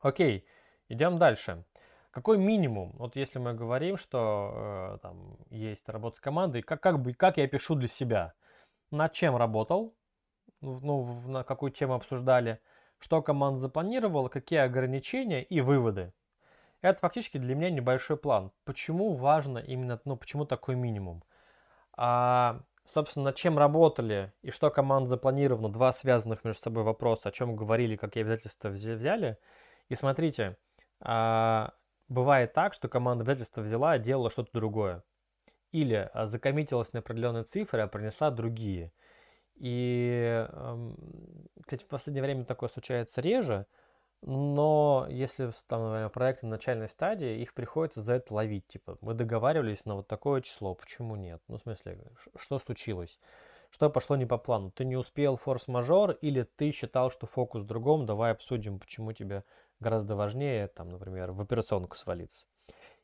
Окей, 0.00 0.46
идем 0.88 1.18
дальше. 1.18 1.64
Какой 2.10 2.38
минимум? 2.38 2.92
Вот 2.96 3.16
если 3.16 3.38
мы 3.38 3.54
говорим, 3.54 3.96
что 3.96 4.94
э, 4.94 4.98
там 5.02 5.36
есть 5.50 5.88
работа 5.88 6.16
с 6.16 6.20
командой, 6.20 6.62
как, 6.62 6.80
как, 6.80 7.00
бы, 7.00 7.12
как 7.12 7.36
я 7.36 7.46
пишу 7.46 7.74
для 7.74 7.88
себя? 7.88 8.34
Над 8.90 9.12
чем 9.12 9.36
работал? 9.36 9.94
Ну, 10.60 11.20
на 11.28 11.44
какую 11.44 11.72
тему 11.72 11.94
обсуждали? 11.94 12.60
Что 12.98 13.22
команда 13.22 13.60
запланировала? 13.60 14.28
Какие 14.28 14.60
ограничения 14.60 15.42
и 15.42 15.60
выводы? 15.60 16.12
Это 16.80 17.00
фактически 17.00 17.38
для 17.38 17.54
меня 17.54 17.70
небольшой 17.70 18.16
план. 18.16 18.52
Почему 18.64 19.14
важно 19.14 19.58
именно, 19.58 20.00
ну, 20.04 20.16
почему 20.16 20.44
такой 20.44 20.76
минимум? 20.76 21.24
А, 21.96 22.60
собственно, 22.94 23.26
над 23.26 23.36
чем 23.36 23.58
работали 23.58 24.32
и 24.42 24.50
что 24.50 24.70
команда 24.70 25.10
запланировала, 25.10 25.70
два 25.70 25.92
связанных 25.92 26.44
между 26.44 26.62
собой 26.62 26.84
вопроса, 26.84 27.28
о 27.28 27.32
чем 27.32 27.56
говорили, 27.56 27.96
какие 27.96 28.22
обязательства 28.22 28.68
взяли. 28.68 29.38
И 29.88 29.96
смотрите, 29.96 30.56
а, 31.00 31.74
бывает 32.08 32.52
так, 32.52 32.74
что 32.74 32.88
команда 32.88 33.22
обязательства 33.22 33.60
взяла, 33.60 33.98
делала 33.98 34.30
что-то 34.30 34.50
другое. 34.52 35.02
Или 35.72 36.08
а, 36.14 36.26
закоммитилась 36.26 36.92
на 36.92 37.00
определенные 37.00 37.42
цифры, 37.42 37.80
а 37.80 37.88
принесла 37.88 38.30
другие. 38.30 38.92
И, 39.56 40.46
кстати, 41.60 41.82
в 41.82 41.88
последнее 41.88 42.22
время 42.22 42.44
такое 42.44 42.68
случается 42.68 43.20
реже, 43.20 43.66
но 44.22 45.06
если 45.08 45.50
там, 45.68 45.82
наверное, 45.84 46.08
проекты 46.08 46.46
на 46.46 46.52
начальной 46.52 46.88
стадии, 46.88 47.40
их 47.40 47.54
приходится 47.54 48.02
за 48.02 48.14
это 48.14 48.34
ловить. 48.34 48.66
Типа, 48.66 48.98
мы 49.00 49.14
договаривались 49.14 49.84
на 49.84 49.94
вот 49.96 50.08
такое 50.08 50.42
число, 50.42 50.74
почему 50.74 51.16
нет? 51.16 51.40
Ну, 51.48 51.58
в 51.58 51.62
смысле, 51.62 52.00
что 52.36 52.58
случилось? 52.58 53.18
Что 53.70 53.90
пошло 53.90 54.16
не 54.16 54.26
по 54.26 54.38
плану? 54.38 54.70
Ты 54.70 54.84
не 54.84 54.96
успел 54.96 55.36
форс-мажор 55.36 56.12
или 56.12 56.42
ты 56.42 56.72
считал, 56.72 57.10
что 57.10 57.26
фокус 57.26 57.62
в 57.62 57.66
другом? 57.66 58.06
Давай 58.06 58.32
обсудим, 58.32 58.80
почему 58.80 59.12
тебе 59.12 59.44
гораздо 59.78 60.16
важнее, 60.16 60.68
там, 60.68 60.88
например, 60.88 61.32
в 61.32 61.40
операционку 61.40 61.96
свалиться. 61.96 62.44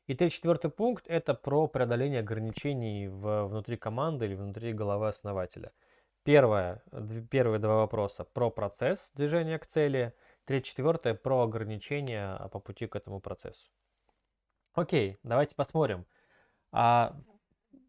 И 0.07 0.15
третий, 0.15 0.37
четвертый 0.37 0.71
пункт– 0.71 1.07
это 1.09 1.35
про 1.35 1.69
преодоление 1.69 2.21
ограничений 2.21 3.09
в, 3.09 3.45
внутри 3.45 3.77
команды 3.77 4.27
или 4.27 4.35
внутри 4.35 4.73
головы 4.73 5.09
основателя. 5.09 5.73
Первое, 6.25 6.83
первые 7.31 7.59
два 7.59 7.77
вопроса 7.77 8.25
про 8.25 8.51
процесс 8.51 9.11
движения 9.15 9.59
к 9.59 9.67
цели– 9.67 10.13
Третье, 10.45 10.71
четвертое 10.71 11.15
про 11.15 11.43
ограничения 11.43 12.37
а, 12.37 12.49
по 12.49 12.61
пути 12.61 12.87
к 12.87 12.97
этому 12.97 13.21
процессу. 13.21 13.71
Окей, 14.75 15.17
давайте 15.23 15.55
посмотрим. 15.55 16.05
А 16.71 17.17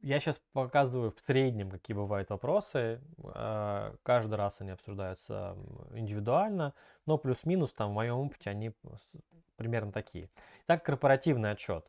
я 0.01 0.19
сейчас 0.19 0.39
показываю 0.53 1.11
в 1.11 1.19
среднем, 1.25 1.69
какие 1.69 1.97
бывают 1.97 2.29
вопросы. 2.29 3.01
Э, 3.33 3.95
каждый 4.03 4.35
раз 4.35 4.55
они 4.59 4.69
обсуждаются 4.69 5.57
индивидуально, 5.93 6.75
но 7.05 7.17
плюс-минус 7.17 7.73
там 7.73 7.89
в 7.89 7.93
моем 7.93 8.17
опыте 8.19 8.51
они 8.51 8.71
примерно 9.55 9.91
такие. 9.91 10.29
Так, 10.67 10.85
корпоративный 10.85 11.51
отчет. 11.51 11.85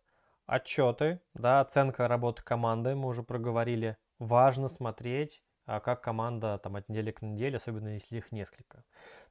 Отчеты, 0.46 1.20
да, 1.34 1.60
оценка 1.60 2.08
работы 2.08 2.42
команды, 2.42 2.94
мы 2.94 3.08
уже 3.08 3.22
проговорили. 3.22 3.98
Важно 4.18 4.68
смотреть, 4.68 5.42
а 5.44 5.45
как 5.66 6.00
команда 6.00 6.58
там 6.58 6.76
от 6.76 6.88
недели 6.88 7.10
к 7.10 7.22
неделе, 7.22 7.56
особенно 7.56 7.88
если 7.88 8.18
их 8.18 8.32
несколько. 8.32 8.84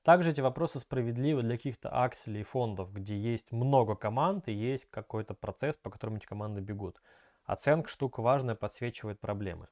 Также 0.04 0.32
эти 0.32 0.42
вопросы 0.42 0.80
справедливы 0.80 1.42
для 1.42 1.58
каких-то 1.58 1.90
акселей 1.90 2.42
и 2.42 2.44
фондов, 2.44 2.94
где 2.94 3.18
есть 3.18 3.52
много 3.52 3.96
команд 3.96 4.48
и 4.48 4.54
есть 4.54 4.86
какой-то 4.90 5.34
процесс, 5.34 5.78
по 5.78 5.90
которому 5.90 6.18
эти 6.18 6.26
команды 6.26 6.62
бегут. 6.62 7.02
Оценка 7.46 7.90
штука 7.90 8.22
важная, 8.22 8.56
подсвечивает 8.56 9.20
проблемы. 9.20 9.68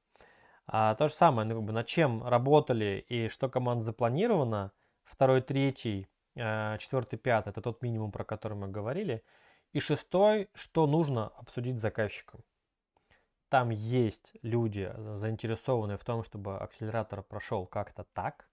А 0.65 0.95
то 0.95 1.07
же 1.07 1.13
самое, 1.13 1.47
ну, 1.47 1.55
как 1.55 1.63
бы, 1.63 1.73
над 1.73 1.87
чем 1.87 2.25
работали 2.25 3.05
и 3.09 3.27
что 3.27 3.49
команда 3.49 3.83
запланирована, 3.83 4.71
второй, 5.03 5.41
третий, 5.41 6.07
э, 6.35 6.77
четвертый, 6.79 7.17
пятый, 7.17 7.49
это 7.49 7.61
тот 7.61 7.81
минимум, 7.81 8.11
про 8.11 8.23
который 8.23 8.57
мы 8.57 8.69
говорили. 8.69 9.23
И 9.73 9.79
шестой, 9.79 10.49
что 10.53 10.87
нужно 10.87 11.27
обсудить 11.27 11.77
с 11.77 11.81
заказчиком. 11.81 12.41
Там 13.53 13.69
есть 13.69 14.33
люди, 14.41 14.91
заинтересованные 14.97 15.99
в 15.99 16.03
том, 16.03 16.23
чтобы 16.23 16.57
акселератор 16.57 17.21
прошел 17.21 17.67
как-то 17.67 18.03
так. 18.03 18.49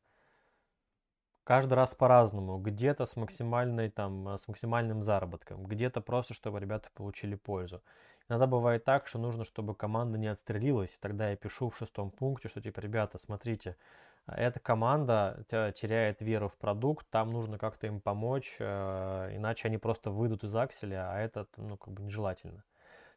Каждый 1.42 1.72
раз 1.72 1.94
по-разному. 1.94 2.58
Где-то 2.58 3.06
с, 3.06 3.16
максимальной, 3.16 3.88
там, 3.88 4.36
с 4.36 4.46
максимальным 4.46 5.02
заработком, 5.02 5.64
где-то 5.64 6.02
просто, 6.02 6.34
чтобы 6.34 6.60
ребята 6.60 6.90
получили 6.92 7.34
пользу. 7.34 7.82
Иногда 8.28 8.46
бывает 8.46 8.84
так, 8.84 9.06
что 9.06 9.18
нужно, 9.18 9.44
чтобы 9.44 9.74
команда 9.74 10.18
не 10.18 10.26
отстрелилась. 10.26 10.98
Тогда 11.00 11.30
я 11.30 11.36
пишу 11.36 11.70
в 11.70 11.78
шестом 11.78 12.10
пункте, 12.10 12.48
что 12.50 12.60
типа, 12.60 12.80
ребята, 12.80 13.16
смотрите, 13.16 13.78
эта 14.26 14.60
команда 14.60 15.46
теряет 15.48 16.20
веру 16.20 16.50
в 16.50 16.58
продукт, 16.58 17.08
там 17.08 17.30
нужно 17.30 17.56
как-то 17.56 17.86
им 17.86 18.02
помочь, 18.02 18.54
э, 18.58 19.30
иначе 19.34 19.68
они 19.68 19.78
просто 19.78 20.10
выйдут 20.10 20.44
из 20.44 20.54
акселя, 20.54 21.10
а 21.10 21.18
это 21.18 21.46
ну, 21.56 21.78
как 21.78 21.94
бы 21.94 22.02
нежелательно. 22.02 22.64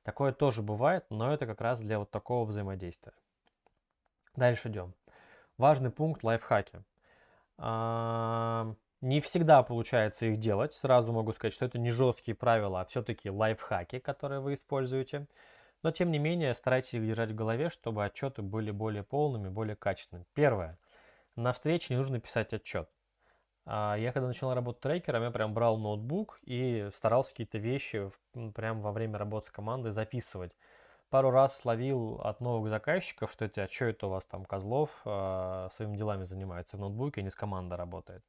Такое 0.04 0.34
тоже 0.34 0.62
бывает, 0.62 1.06
но 1.10 1.34
это 1.34 1.46
как 1.46 1.62
раз 1.62 1.80
для 1.80 1.98
вот 2.00 2.12
такого 2.12 2.46
взаимодействия. 2.46 3.14
Дальше 4.36 4.70
идем. 4.70 4.94
Важный 5.58 5.92
пункт 5.92 6.24
лайфхаки. 6.24 6.84
Не 7.58 9.20
всегда 9.22 9.64
получается 9.64 10.26
их 10.26 10.38
делать. 10.38 10.74
Сразу 10.74 11.12
могу 11.12 11.34
сказать, 11.34 11.54
что 11.54 11.66
это 11.66 11.78
не 11.78 11.92
жесткие 11.92 12.36
правила, 12.36 12.82
а 12.82 12.86
все-таки 12.86 13.30
лайфхаки, 13.30 14.00
которые 14.00 14.40
вы 14.40 14.56
используете. 14.56 15.28
Но 15.84 15.92
тем 15.92 16.12
не 16.12 16.20
менее, 16.20 16.54
старайтесь 16.54 16.94
их 16.94 17.06
держать 17.06 17.32
в 17.32 17.36
голове, 17.36 17.70
чтобы 17.70 18.06
отчеты 18.06 18.42
были 18.42 18.72
более 18.72 19.04
полными, 19.04 19.50
более 19.50 19.76
качественными. 19.76 20.26
Первое. 20.34 20.78
На 21.36 21.52
встрече 21.52 21.94
не 21.94 21.98
нужно 21.98 22.20
писать 22.20 22.54
отчет. 22.54 22.90
А, 23.66 23.96
я 23.98 24.12
когда 24.12 24.28
начал 24.28 24.54
работать 24.54 24.82
трекером, 24.82 25.24
я 25.24 25.32
прям 25.32 25.54
брал 25.54 25.78
ноутбук 25.78 26.40
и 26.44 26.90
старался 26.96 27.32
какие-то 27.32 27.58
вещи 27.58 28.12
прямо 28.56 28.82
во 28.82 28.92
время 28.92 29.18
работы 29.18 29.48
с 29.48 29.52
командой 29.52 29.92
записывать. 29.92 30.56
Пару 31.10 31.30
раз 31.30 31.58
словил 31.60 32.20
от 32.24 32.42
новых 32.42 32.70
заказчиков, 32.70 33.32
что 33.32 33.46
это, 33.46 33.64
а 33.64 33.70
что 33.70 33.86
это 33.86 34.08
у 34.08 34.10
вас 34.10 34.26
там 34.26 34.46
Козлов 34.46 34.90
э, 35.06 35.70
своими 35.76 35.96
делами 35.96 36.26
занимается 36.26 36.76
в 36.76 36.80
ноутбуке, 36.80 37.22
а 37.22 37.24
не 37.24 37.30
с 37.30 37.36
командой 37.36 37.76
работает. 37.76 38.24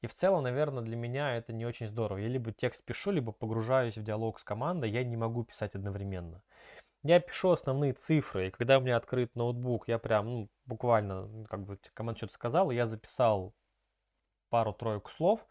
И 0.00 0.06
в 0.06 0.14
целом, 0.14 0.44
наверное, 0.44 0.82
для 0.82 0.96
меня 0.96 1.36
это 1.36 1.52
не 1.52 1.66
очень 1.66 1.88
здорово. 1.88 2.18
Я 2.18 2.28
либо 2.28 2.52
текст 2.52 2.84
пишу, 2.84 3.10
либо 3.10 3.32
погружаюсь 3.32 3.98
в 3.98 4.02
диалог 4.04 4.38
с 4.38 4.44
командой, 4.44 4.90
я 4.90 5.04
не 5.04 5.16
могу 5.16 5.44
писать 5.44 5.74
одновременно. 5.74 6.40
Я 7.02 7.20
пишу 7.20 7.50
основные 7.50 7.94
цифры, 7.94 8.48
и 8.48 8.50
когда 8.50 8.78
у 8.78 8.80
меня 8.80 8.96
открыт 8.96 9.34
ноутбук, 9.34 9.88
я 9.88 9.98
прям, 9.98 10.26
ну, 10.26 10.48
буквально, 10.66 11.46
как 11.48 11.64
бы 11.64 11.78
команда 11.94 12.18
что-то 12.18 12.34
сказала, 12.34 12.70
я 12.70 12.86
записал 12.86 13.54
пару-тройку 14.50 15.10
слов, 15.12 15.46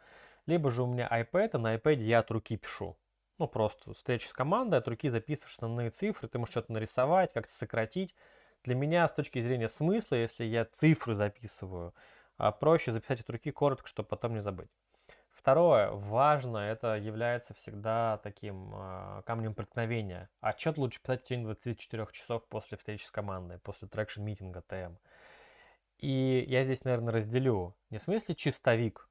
либо 0.46 0.70
же 0.70 0.84
у 0.84 0.88
меня 0.88 1.08
iPad, 1.12 1.52
а 1.54 1.58
на 1.58 1.76
iPad 1.76 1.96
я 1.96 2.20
от 2.20 2.32
руки 2.32 2.58
пишу. 2.58 2.98
Ну, 3.40 3.48
просто 3.48 3.94
встреча 3.94 4.28
с 4.28 4.34
командой, 4.34 4.80
от 4.80 4.88
руки 4.88 5.10
записываешь 5.10 5.54
основные 5.56 5.90
цифры, 5.92 6.28
ты 6.28 6.38
можешь 6.38 6.52
что-то 6.52 6.74
нарисовать, 6.74 7.34
как-то 7.34 7.54
сократить. 7.54 8.14
Для 8.64 8.76
меня, 8.76 9.08
с 9.08 9.14
точки 9.14 9.42
зрения 9.42 9.70
смысла, 9.70 10.16
если 10.16 10.44
я 10.44 10.66
цифры 10.66 11.16
записываю, 11.16 11.94
а 12.38 12.52
проще 12.52 12.92
записать 12.92 13.22
от 13.22 13.30
руки 13.30 13.52
коротко, 13.52 13.88
чтобы 13.88 14.10
потом 14.10 14.34
не 14.34 14.42
забыть. 14.42 14.70
Второе, 15.40 15.92
важно, 15.92 16.58
это 16.58 16.98
является 16.98 17.54
всегда 17.54 18.20
таким 18.24 18.74
э, 18.74 19.22
камнем 19.26 19.54
преткновения. 19.54 20.30
Отчет 20.42 20.78
лучше 20.78 21.02
писать 21.02 21.22
в 21.22 21.24
течение 21.24 21.46
24 21.46 22.08
часов 22.12 22.46
после 22.50 22.78
встречи 22.78 23.06
с 23.06 23.12
командой, 23.12 23.58
после 23.60 23.88
traction-meeting 23.88 24.58
а 24.58 24.62
ТМ. 24.68 24.96
И 26.00 26.46
я 26.48 26.64
здесь, 26.64 26.86
наверное, 26.86 27.14
разделю. 27.14 27.76
Не 27.90 27.98
в 27.98 28.02
смысле 28.02 28.34
чистовик, 28.34 29.10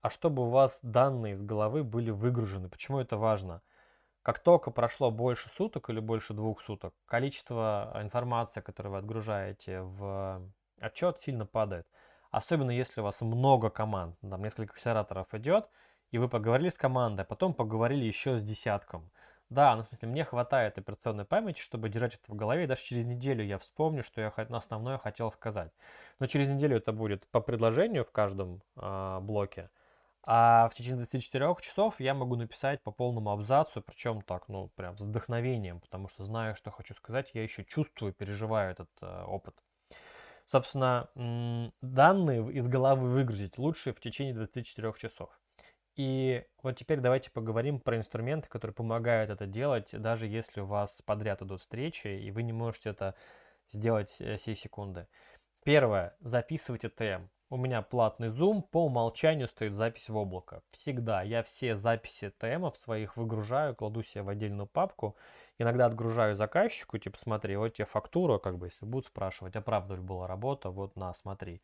а 0.00 0.10
чтобы 0.10 0.42
у 0.42 0.50
вас 0.50 0.78
данные 0.82 1.34
из 1.34 1.42
головы 1.42 1.84
были 1.84 2.10
выгружены. 2.10 2.68
Почему 2.68 2.98
это 2.98 3.16
важно? 3.16 3.62
Как 4.22 4.38
только 4.38 4.70
прошло 4.70 5.10
больше 5.10 5.48
суток 5.50 5.90
или 5.90 6.00
больше 6.00 6.32
двух 6.32 6.62
суток, 6.62 6.94
количество 7.06 7.92
информации, 8.00 8.60
которую 8.60 8.92
вы 8.92 8.98
отгружаете 8.98 9.82
в 9.82 10.42
отчет, 10.80 11.18
сильно 11.20 11.44
падает. 11.44 11.86
Особенно 12.30 12.70
если 12.70 13.00
у 13.00 13.04
вас 13.04 13.20
много 13.20 13.68
команд, 13.68 14.16
там 14.20 14.42
несколько 14.42 14.72
акселераторов 14.74 15.34
идет, 15.34 15.68
и 16.10 16.18
вы 16.18 16.28
поговорили 16.28 16.70
с 16.70 16.78
командой, 16.78 17.22
а 17.22 17.24
потом 17.24 17.52
поговорили 17.52 18.04
еще 18.04 18.38
с 18.38 18.44
десятком. 18.44 19.10
Да, 19.52 19.76
ну 19.76 19.82
в 19.82 19.86
смысле, 19.88 20.08
мне 20.08 20.24
хватает 20.24 20.78
операционной 20.78 21.26
памяти, 21.26 21.60
чтобы 21.60 21.90
держать 21.90 22.14
это 22.14 22.32
в 22.32 22.34
голове, 22.34 22.64
и 22.64 22.66
даже 22.66 22.80
через 22.82 23.04
неделю 23.04 23.44
я 23.44 23.58
вспомню, 23.58 24.02
что 24.02 24.22
я 24.22 24.32
на 24.48 24.56
основное 24.56 24.96
хотел 24.96 25.30
сказать. 25.30 25.70
Но 26.18 26.26
через 26.26 26.48
неделю 26.48 26.78
это 26.78 26.92
будет 26.92 27.26
по 27.28 27.40
предложению 27.40 28.06
в 28.06 28.10
каждом 28.10 28.62
э, 28.76 29.18
блоке, 29.20 29.68
а 30.22 30.70
в 30.70 30.74
течение 30.74 30.96
24 30.96 31.54
часов 31.60 32.00
я 32.00 32.14
могу 32.14 32.36
написать 32.36 32.82
по 32.82 32.92
полному 32.92 33.30
абзацу, 33.30 33.82
причем 33.82 34.22
так, 34.22 34.48
ну, 34.48 34.68
прям 34.74 34.96
с 34.96 35.02
вдохновением, 35.02 35.80
потому 35.80 36.08
что 36.08 36.24
знаю, 36.24 36.56
что 36.56 36.70
хочу 36.70 36.94
сказать, 36.94 37.30
я 37.34 37.42
еще 37.42 37.62
чувствую, 37.62 38.14
переживаю 38.14 38.70
этот 38.72 38.88
э, 39.02 39.24
опыт. 39.24 39.54
Собственно, 40.46 41.10
данные 41.82 42.50
из 42.52 42.66
головы 42.68 43.10
выгрузить 43.10 43.58
лучше 43.58 43.92
в 43.92 44.00
течение 44.00 44.32
24 44.34 44.94
часов. 44.98 45.30
И 45.96 46.44
вот 46.62 46.76
теперь 46.76 47.00
давайте 47.00 47.30
поговорим 47.30 47.80
про 47.80 47.96
инструменты, 47.96 48.48
которые 48.48 48.74
помогают 48.74 49.30
это 49.30 49.46
делать, 49.46 49.88
даже 49.92 50.26
если 50.26 50.60
у 50.60 50.66
вас 50.66 51.02
подряд 51.04 51.42
идут 51.42 51.60
встречи, 51.60 52.08
и 52.08 52.30
вы 52.30 52.42
не 52.42 52.52
можете 52.52 52.90
это 52.90 53.14
сделать 53.70 54.14
э, 54.18 54.38
сей 54.38 54.56
секунды. 54.56 55.06
Первое. 55.64 56.16
Записывайте 56.20 56.88
ТМ. 56.88 57.28
У 57.50 57.58
меня 57.58 57.82
платный 57.82 58.28
Zoom, 58.28 58.62
по 58.62 58.86
умолчанию 58.86 59.46
стоит 59.46 59.74
запись 59.74 60.08
в 60.08 60.16
облако. 60.16 60.62
Всегда. 60.70 61.20
Я 61.20 61.42
все 61.42 61.76
записи 61.76 62.30
ТМов 62.30 62.78
своих 62.78 63.18
выгружаю, 63.18 63.74
кладу 63.76 64.02
себе 64.02 64.22
в 64.22 64.30
отдельную 64.30 64.66
папку 64.66 65.16
иногда 65.58 65.86
отгружаю 65.86 66.34
заказчику, 66.34 66.98
типа, 66.98 67.18
смотри, 67.18 67.56
вот 67.56 67.74
тебе 67.74 67.86
фактура, 67.86 68.38
как 68.38 68.58
бы, 68.58 68.66
если 68.66 68.84
будут 68.84 69.06
спрашивать, 69.06 69.56
а 69.56 69.60
правда 69.60 69.94
ли 69.94 70.00
была 70.00 70.26
работа, 70.26 70.70
вот 70.70 70.96
на, 70.96 71.14
смотри. 71.14 71.62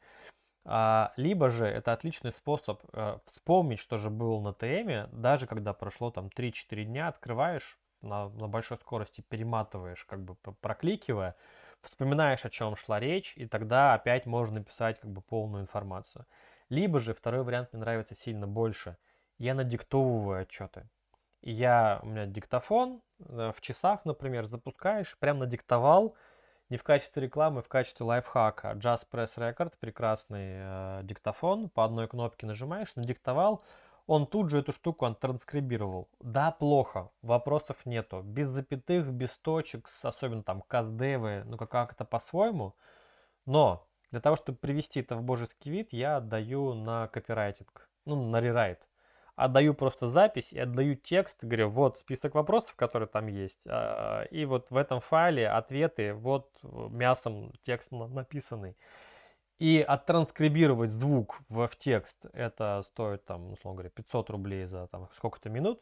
А, 0.70 1.12
либо 1.16 1.48
же 1.48 1.66
это 1.66 1.94
отличный 1.94 2.30
способ 2.30 2.82
э, 2.92 3.18
вспомнить, 3.26 3.78
что 3.78 3.96
же 3.96 4.10
было 4.10 4.38
на 4.38 4.52
ТМе, 4.52 5.08
даже 5.12 5.46
когда 5.46 5.72
прошло 5.72 6.10
там 6.10 6.26
3-4 6.28 6.84
дня, 6.84 7.08
открываешь 7.08 7.78
на, 8.02 8.28
на 8.28 8.48
большой 8.48 8.76
скорости, 8.76 9.24
перематываешь, 9.26 10.04
как 10.04 10.22
бы 10.22 10.34
прокликивая, 10.60 11.36
вспоминаешь, 11.80 12.44
о 12.44 12.50
чем 12.50 12.76
шла 12.76 13.00
речь, 13.00 13.32
и 13.36 13.46
тогда 13.46 13.94
опять 13.94 14.26
можно 14.26 14.56
написать 14.56 15.00
как 15.00 15.10
бы 15.10 15.22
полную 15.22 15.62
информацию. 15.62 16.26
Либо 16.68 16.98
же 16.98 17.14
второй 17.14 17.44
вариант 17.44 17.72
мне 17.72 17.80
нравится 17.80 18.14
сильно 18.14 18.46
больше. 18.46 18.98
Я 19.38 19.54
надиктовываю 19.54 20.42
отчеты 20.42 20.86
я, 21.42 22.00
у 22.02 22.06
меня 22.06 22.26
диктофон, 22.26 23.00
э, 23.20 23.52
в 23.54 23.60
часах, 23.60 24.04
например, 24.04 24.46
запускаешь, 24.46 25.16
прям 25.18 25.38
надиктовал, 25.38 26.14
не 26.70 26.76
в 26.76 26.82
качестве 26.82 27.22
рекламы, 27.22 27.62
в 27.62 27.68
качестве 27.68 28.04
лайфхака. 28.04 28.72
Jazz 28.72 29.06
Press 29.10 29.36
Record, 29.36 29.74
прекрасный 29.80 30.48
э, 30.58 31.00
диктофон, 31.04 31.68
по 31.68 31.84
одной 31.84 32.08
кнопке 32.08 32.46
нажимаешь, 32.46 32.94
надиктовал, 32.94 33.64
он 34.06 34.26
тут 34.26 34.50
же 34.50 34.60
эту 34.60 34.72
штуку 34.72 35.04
он 35.04 35.14
транскрибировал. 35.14 36.08
Да, 36.20 36.50
плохо, 36.50 37.10
вопросов 37.20 37.84
нету. 37.84 38.22
Без 38.22 38.48
запятых, 38.48 39.06
без 39.12 39.30
точек, 39.38 39.88
особенно 40.02 40.42
там 40.42 40.62
каздевы, 40.62 41.42
ну 41.44 41.58
как 41.58 41.92
это 41.92 42.04
по-своему. 42.04 42.74
Но 43.44 43.86
для 44.10 44.20
того, 44.20 44.36
чтобы 44.36 44.58
привести 44.58 45.00
это 45.00 45.16
в 45.16 45.22
божеский 45.22 45.70
вид, 45.70 45.92
я 45.92 46.16
отдаю 46.16 46.72
на 46.72 47.08
копирайтинг, 47.08 47.88
ну 48.06 48.30
на 48.30 48.40
рерайт 48.40 48.87
отдаю 49.38 49.72
просто 49.72 50.10
запись 50.10 50.52
и 50.52 50.58
отдаю 50.58 50.96
текст, 50.96 51.44
говорю, 51.44 51.70
вот 51.70 51.96
список 51.98 52.34
вопросов, 52.34 52.74
которые 52.74 53.08
там 53.08 53.28
есть, 53.28 53.60
а, 53.66 54.24
и 54.24 54.44
вот 54.44 54.66
в 54.70 54.76
этом 54.76 55.00
файле 55.00 55.48
ответы, 55.48 56.12
вот 56.12 56.50
мясом 56.62 57.52
текст 57.62 57.92
написанный. 57.92 58.76
И 59.60 59.80
оттранскрибировать 59.80 60.90
звук 60.90 61.40
в, 61.48 61.66
в 61.66 61.76
текст, 61.76 62.18
это 62.32 62.82
стоит 62.84 63.24
там, 63.24 63.52
условно 63.52 63.78
говоря, 63.78 63.90
500 63.90 64.30
рублей 64.30 64.66
за 64.66 64.86
там 64.88 65.08
сколько-то 65.16 65.50
минут. 65.50 65.80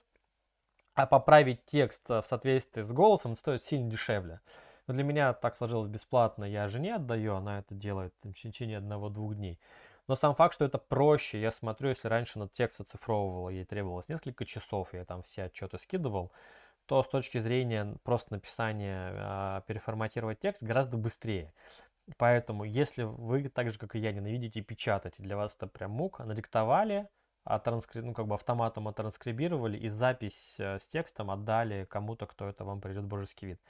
А 0.95 1.07
поправить 1.07 1.65
текст 1.67 2.09
в 2.09 2.25
соответствии 2.27 2.83
с 2.83 2.91
голосом 2.91 3.37
стоит 3.37 3.63
сильно 3.63 3.91
дешевле. 3.91 4.41
Но 4.87 4.95
для 4.95 5.03
меня 5.03 5.33
так 5.35 5.57
сложилось 5.57 5.91
бесплатно, 5.91 6.45
я 6.45 6.69
жене 6.69 6.95
отдаю, 6.95 7.35
она 7.35 7.59
это 7.59 7.75
делает 7.75 8.15
в 8.23 8.33
течение 8.33 8.79
одного-двух 8.79 9.35
дней. 9.35 9.59
Но 10.09 10.15
сам 10.17 10.35
факт, 10.35 10.55
что 10.55 10.65
это 10.65 10.79
проще, 10.79 11.41
я 11.41 11.51
смотрю, 11.51 11.89
если 11.89 12.07
раньше 12.09 12.39
на 12.39 12.49
текст 12.49 12.81
оцифровывала, 12.81 13.49
ей 13.49 13.65
требовалось 13.65 14.09
несколько 14.09 14.45
часов, 14.45 14.95
я 14.95 15.05
там 15.05 15.23
все 15.23 15.45
отчеты 15.45 15.79
скидывал, 15.79 16.31
то 16.87 17.03
с 17.03 17.09
точки 17.09 17.39
зрения 17.39 17.97
просто 18.05 18.35
написания, 18.35 19.13
э, 19.13 19.63
переформатировать 19.67 20.39
текст 20.39 20.63
гораздо 20.63 20.97
быстрее. 20.97 21.53
Поэтому, 22.19 22.63
если 22.63 23.03
вы 23.03 23.49
так 23.49 23.73
же, 23.73 23.79
как 23.79 23.97
и 23.97 23.99
я, 23.99 24.13
ненавидите 24.13 24.61
печатать, 24.61 25.15
для 25.19 25.37
вас 25.37 25.55
это 25.57 25.67
прям 25.67 25.91
мук, 25.91 26.21
надиктовали, 26.21 27.09
а 27.43 27.59
транскри... 27.59 28.01
ну, 28.01 28.15
как 28.15 28.29
бы 28.29 28.35
автоматом 28.35 28.87
оттранскрибировали 28.87 29.77
и 29.77 29.89
запись 29.89 30.55
э, 30.59 30.79
с 30.79 30.87
текстом 30.87 31.33
отдали 31.33 31.85
кому-то, 31.85 32.27
кто 32.27 32.49
это 32.49 32.65
вам 32.65 32.81
придет 32.81 33.05
божеский 33.05 33.49
вид. 33.49 33.61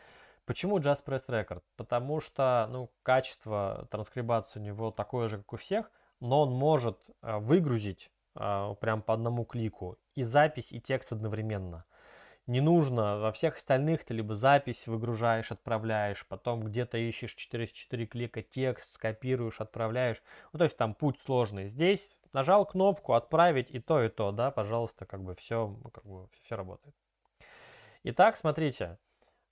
Почему 0.45 0.79
Just 0.79 1.03
Press 1.05 1.27
Record? 1.27 1.63
Потому 1.77 2.21
что 2.21 2.69
ну, 2.71 2.91
качество 3.03 3.89
транскрибации 3.91 4.61
у 4.61 4.63
него 4.63 4.91
такое 4.91 5.29
же, 5.29 5.39
как 5.39 5.55
у 5.55 5.57
всех, 5.57 5.91
но 6.21 6.43
он 6.43 6.53
может 6.53 6.99
э, 7.23 7.39
выгрузить 7.39 8.11
э, 8.35 8.75
прям 8.81 9.03
по 9.03 9.15
одному 9.15 9.45
клику 9.45 9.99
и 10.15 10.23
запись, 10.23 10.73
и 10.73 10.81
текст 10.81 11.13
одновременно. 11.13 11.85
Не 12.47 12.61
нужно 12.61 13.19
во 13.19 13.33
всех 13.33 13.57
остальных 13.57 14.05
ты 14.05 14.15
либо 14.15 14.37
запись 14.37 14.87
выгружаешь, 14.87 15.51
отправляешь, 15.51 16.25
потом 16.29 16.63
где-то 16.63 16.97
ищешь 16.97 17.35
через 17.35 17.73
4 17.73 18.07
клика 18.07 18.41
текст, 18.41 18.95
скопируешь, 18.95 19.61
отправляешь. 19.61 20.23
Ну, 20.53 20.59
то 20.59 20.65
есть 20.65 20.77
там 20.77 20.95
путь 20.95 21.19
сложный. 21.19 21.69
Здесь 21.69 22.09
нажал 22.33 22.65
кнопку 22.65 23.15
отправить 23.15 23.71
и 23.73 23.81
то, 23.81 24.01
и 24.01 24.09
то, 24.09 24.31
да, 24.31 24.53
пожалуйста, 24.53 25.07
как 25.07 25.25
бы 25.25 25.35
все, 25.35 25.77
как 25.93 26.05
бы 26.05 26.29
все 26.43 26.55
работает. 26.55 26.95
Итак, 28.05 28.37
смотрите, 28.37 28.99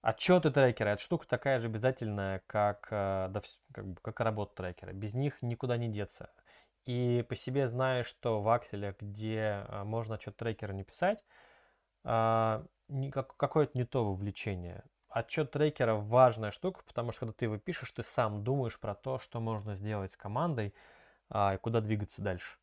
отчеты 0.01 0.53
трекера, 0.53 0.91
эта 0.91 1.03
штука 1.03 1.27
такая 1.27 1.59
же 1.59 1.67
обязательная, 1.67 2.45
как, 2.47 2.87
э, 2.93 3.29
да, 3.31 3.43
как, 3.73 3.87
как 4.03 4.21
работа 4.21 4.55
трекера. 4.55 4.93
Без 4.93 5.15
них 5.15 5.43
никуда 5.43 5.77
не 5.77 5.89
деться. 5.89 6.31
И 6.87 7.25
по 7.29 7.37
себе 7.37 7.69
знаю, 7.69 8.05
что 8.05 8.41
в 8.41 8.49
Axel, 8.49 8.95
где 9.01 9.65
э, 9.67 9.85
можно 9.85 10.17
отчет 10.17 10.37
трекера 10.37 10.73
не 10.73 10.85
писать, 10.85 11.25
а, 12.05 12.65
какое-то 13.11 13.77
не 13.77 13.85
то 13.85 14.05
вовлечение. 14.05 14.85
Отчет 15.09 15.51
трекера 15.53 15.95
важная 15.95 16.51
штука, 16.51 16.83
потому 16.85 17.13
что 17.13 17.21
когда 17.21 17.33
ты 17.33 17.45
его 17.47 17.57
пишешь, 17.57 17.91
ты 17.93 18.03
сам 18.03 18.45
думаешь 18.45 18.79
про 18.79 18.95
то, 18.95 19.19
что 19.19 19.41
можно 19.41 19.77
сделать 19.77 20.13
с 20.13 20.17
командой 20.17 20.75
а, 21.31 21.55
и 21.55 21.59
куда 21.59 21.81
двигаться 21.81 22.21
дальше. 22.21 22.59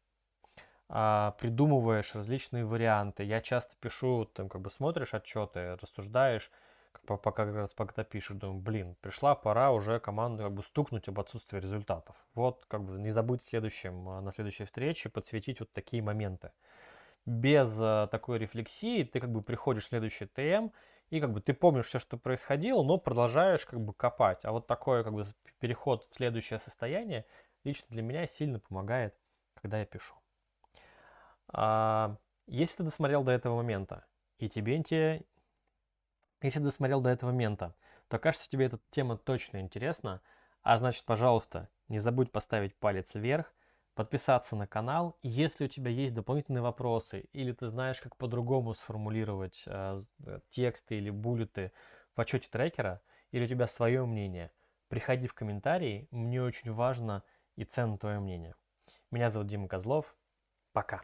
А, 0.90 1.32
придумываешь 1.40 2.14
различные 2.14 2.66
варианты. 2.66 3.24
Я 3.24 3.42
часто 3.42 3.76
пишу, 3.80 4.26
там 4.26 4.50
как 4.50 4.62
бы 4.62 4.70
смотришь 4.70 5.14
отчеты, 5.14 5.78
рассуждаешь, 5.82 6.52
пока 7.06 7.46
как 7.46 7.56
раз 7.56 7.74
пока 7.74 8.04
пишешь, 8.04 8.38
думаю, 8.38 8.62
блин, 8.62 8.96
пришла 9.02 9.36
пора 9.36 9.72
уже 9.72 10.00
команду 10.00 10.44
как 10.44 10.54
бы 10.54 10.64
стукнуть 10.64 11.08
об 11.08 11.20
отсутствии 11.20 11.60
результатов. 11.60 12.16
Вот 12.36 12.66
как 12.68 12.84
бы 12.84 13.00
не 13.00 13.12
забыть 13.12 13.44
в 13.44 13.50
следующем, 13.50 14.04
на 14.24 14.32
следующей 14.32 14.66
встрече 14.66 15.10
подсветить 15.10 15.60
вот 15.60 15.72
такие 15.74 16.02
моменты 16.02 16.52
без 17.26 17.70
э, 17.78 18.08
такой 18.12 18.40
рефлексии 18.40 19.04
ты 19.04 19.20
как 19.20 19.32
бы 19.32 19.42
приходишь 19.42 19.84
в 19.84 19.88
следующий 19.88 20.26
ТМ, 20.26 20.70
и 21.10 21.20
как 21.20 21.34
бы 21.34 21.42
ты 21.42 21.54
помнишь 21.54 21.88
все, 21.88 22.00
что 22.00 22.18
происходило, 22.18 22.84
но 22.84 22.98
продолжаешь 22.98 23.66
как 23.66 23.80
бы 23.82 23.94
копать. 23.94 24.44
А 24.46 24.52
вот 24.52 24.68
такой 24.68 25.04
как 25.04 25.14
бы 25.14 25.26
переход 25.60 26.06
в 26.06 26.16
следующее 26.16 26.60
состояние 26.60 27.26
лично 27.64 27.86
для 27.90 28.02
меня 28.02 28.26
сильно 28.28 28.60
помогает, 28.60 29.16
когда 29.56 29.80
я 29.80 29.86
пишу. 29.86 30.16
А, 31.50 32.18
если 32.48 32.78
ты 32.78 32.84
досмотрел 32.84 33.24
до 33.24 33.32
этого 33.32 33.58
момента, 33.58 34.06
и 34.38 34.50
тебе 34.50 34.82
те, 34.84 35.26
если 36.42 36.60
досмотрел 36.60 37.02
до 37.02 37.10
этого 37.10 37.32
момента, 37.32 37.76
то 38.08 38.20
кажется 38.20 38.50
тебе 38.50 38.66
эта 38.66 38.80
тема 38.92 39.18
точно 39.18 39.62
интересна, 39.62 40.22
а 40.64 40.78
значит, 40.78 41.06
пожалуйста, 41.06 41.70
не 41.88 42.00
забудь 42.00 42.32
поставить 42.32 42.76
палец 42.76 43.14
вверх, 43.14 43.54
подписаться 43.96 44.56
на 44.56 44.68
канал. 44.68 45.18
Если 45.22 45.66
у 45.66 45.68
тебя 45.68 45.92
есть 45.92 46.14
дополнительные 46.14 46.62
вопросы 46.62 47.26
или 47.34 47.52
ты 47.52 47.70
знаешь, 47.70 48.00
как 48.00 48.16
по-другому 48.18 48.74
сформулировать 48.74 49.64
э, 49.66 50.04
тексты 50.50 50.98
или 50.98 51.10
буллеты 51.10 51.72
в 52.16 52.22
отчете 52.22 52.48
трекера, 52.50 53.02
или 53.32 53.46
у 53.46 53.48
тебя 53.48 53.68
свое 53.68 54.06
мнение, 54.06 54.52
приходи 54.88 55.28
в 55.28 55.34
комментарии. 55.34 56.08
Мне 56.12 56.42
очень 56.42 56.72
важно 56.72 57.24
и 57.56 57.64
ценно 57.64 57.98
твое 57.98 58.20
мнение. 58.20 58.56
Меня 59.10 59.30
зовут 59.30 59.48
Дима 59.48 59.68
Козлов. 59.68 60.16
Пока. 60.74 61.02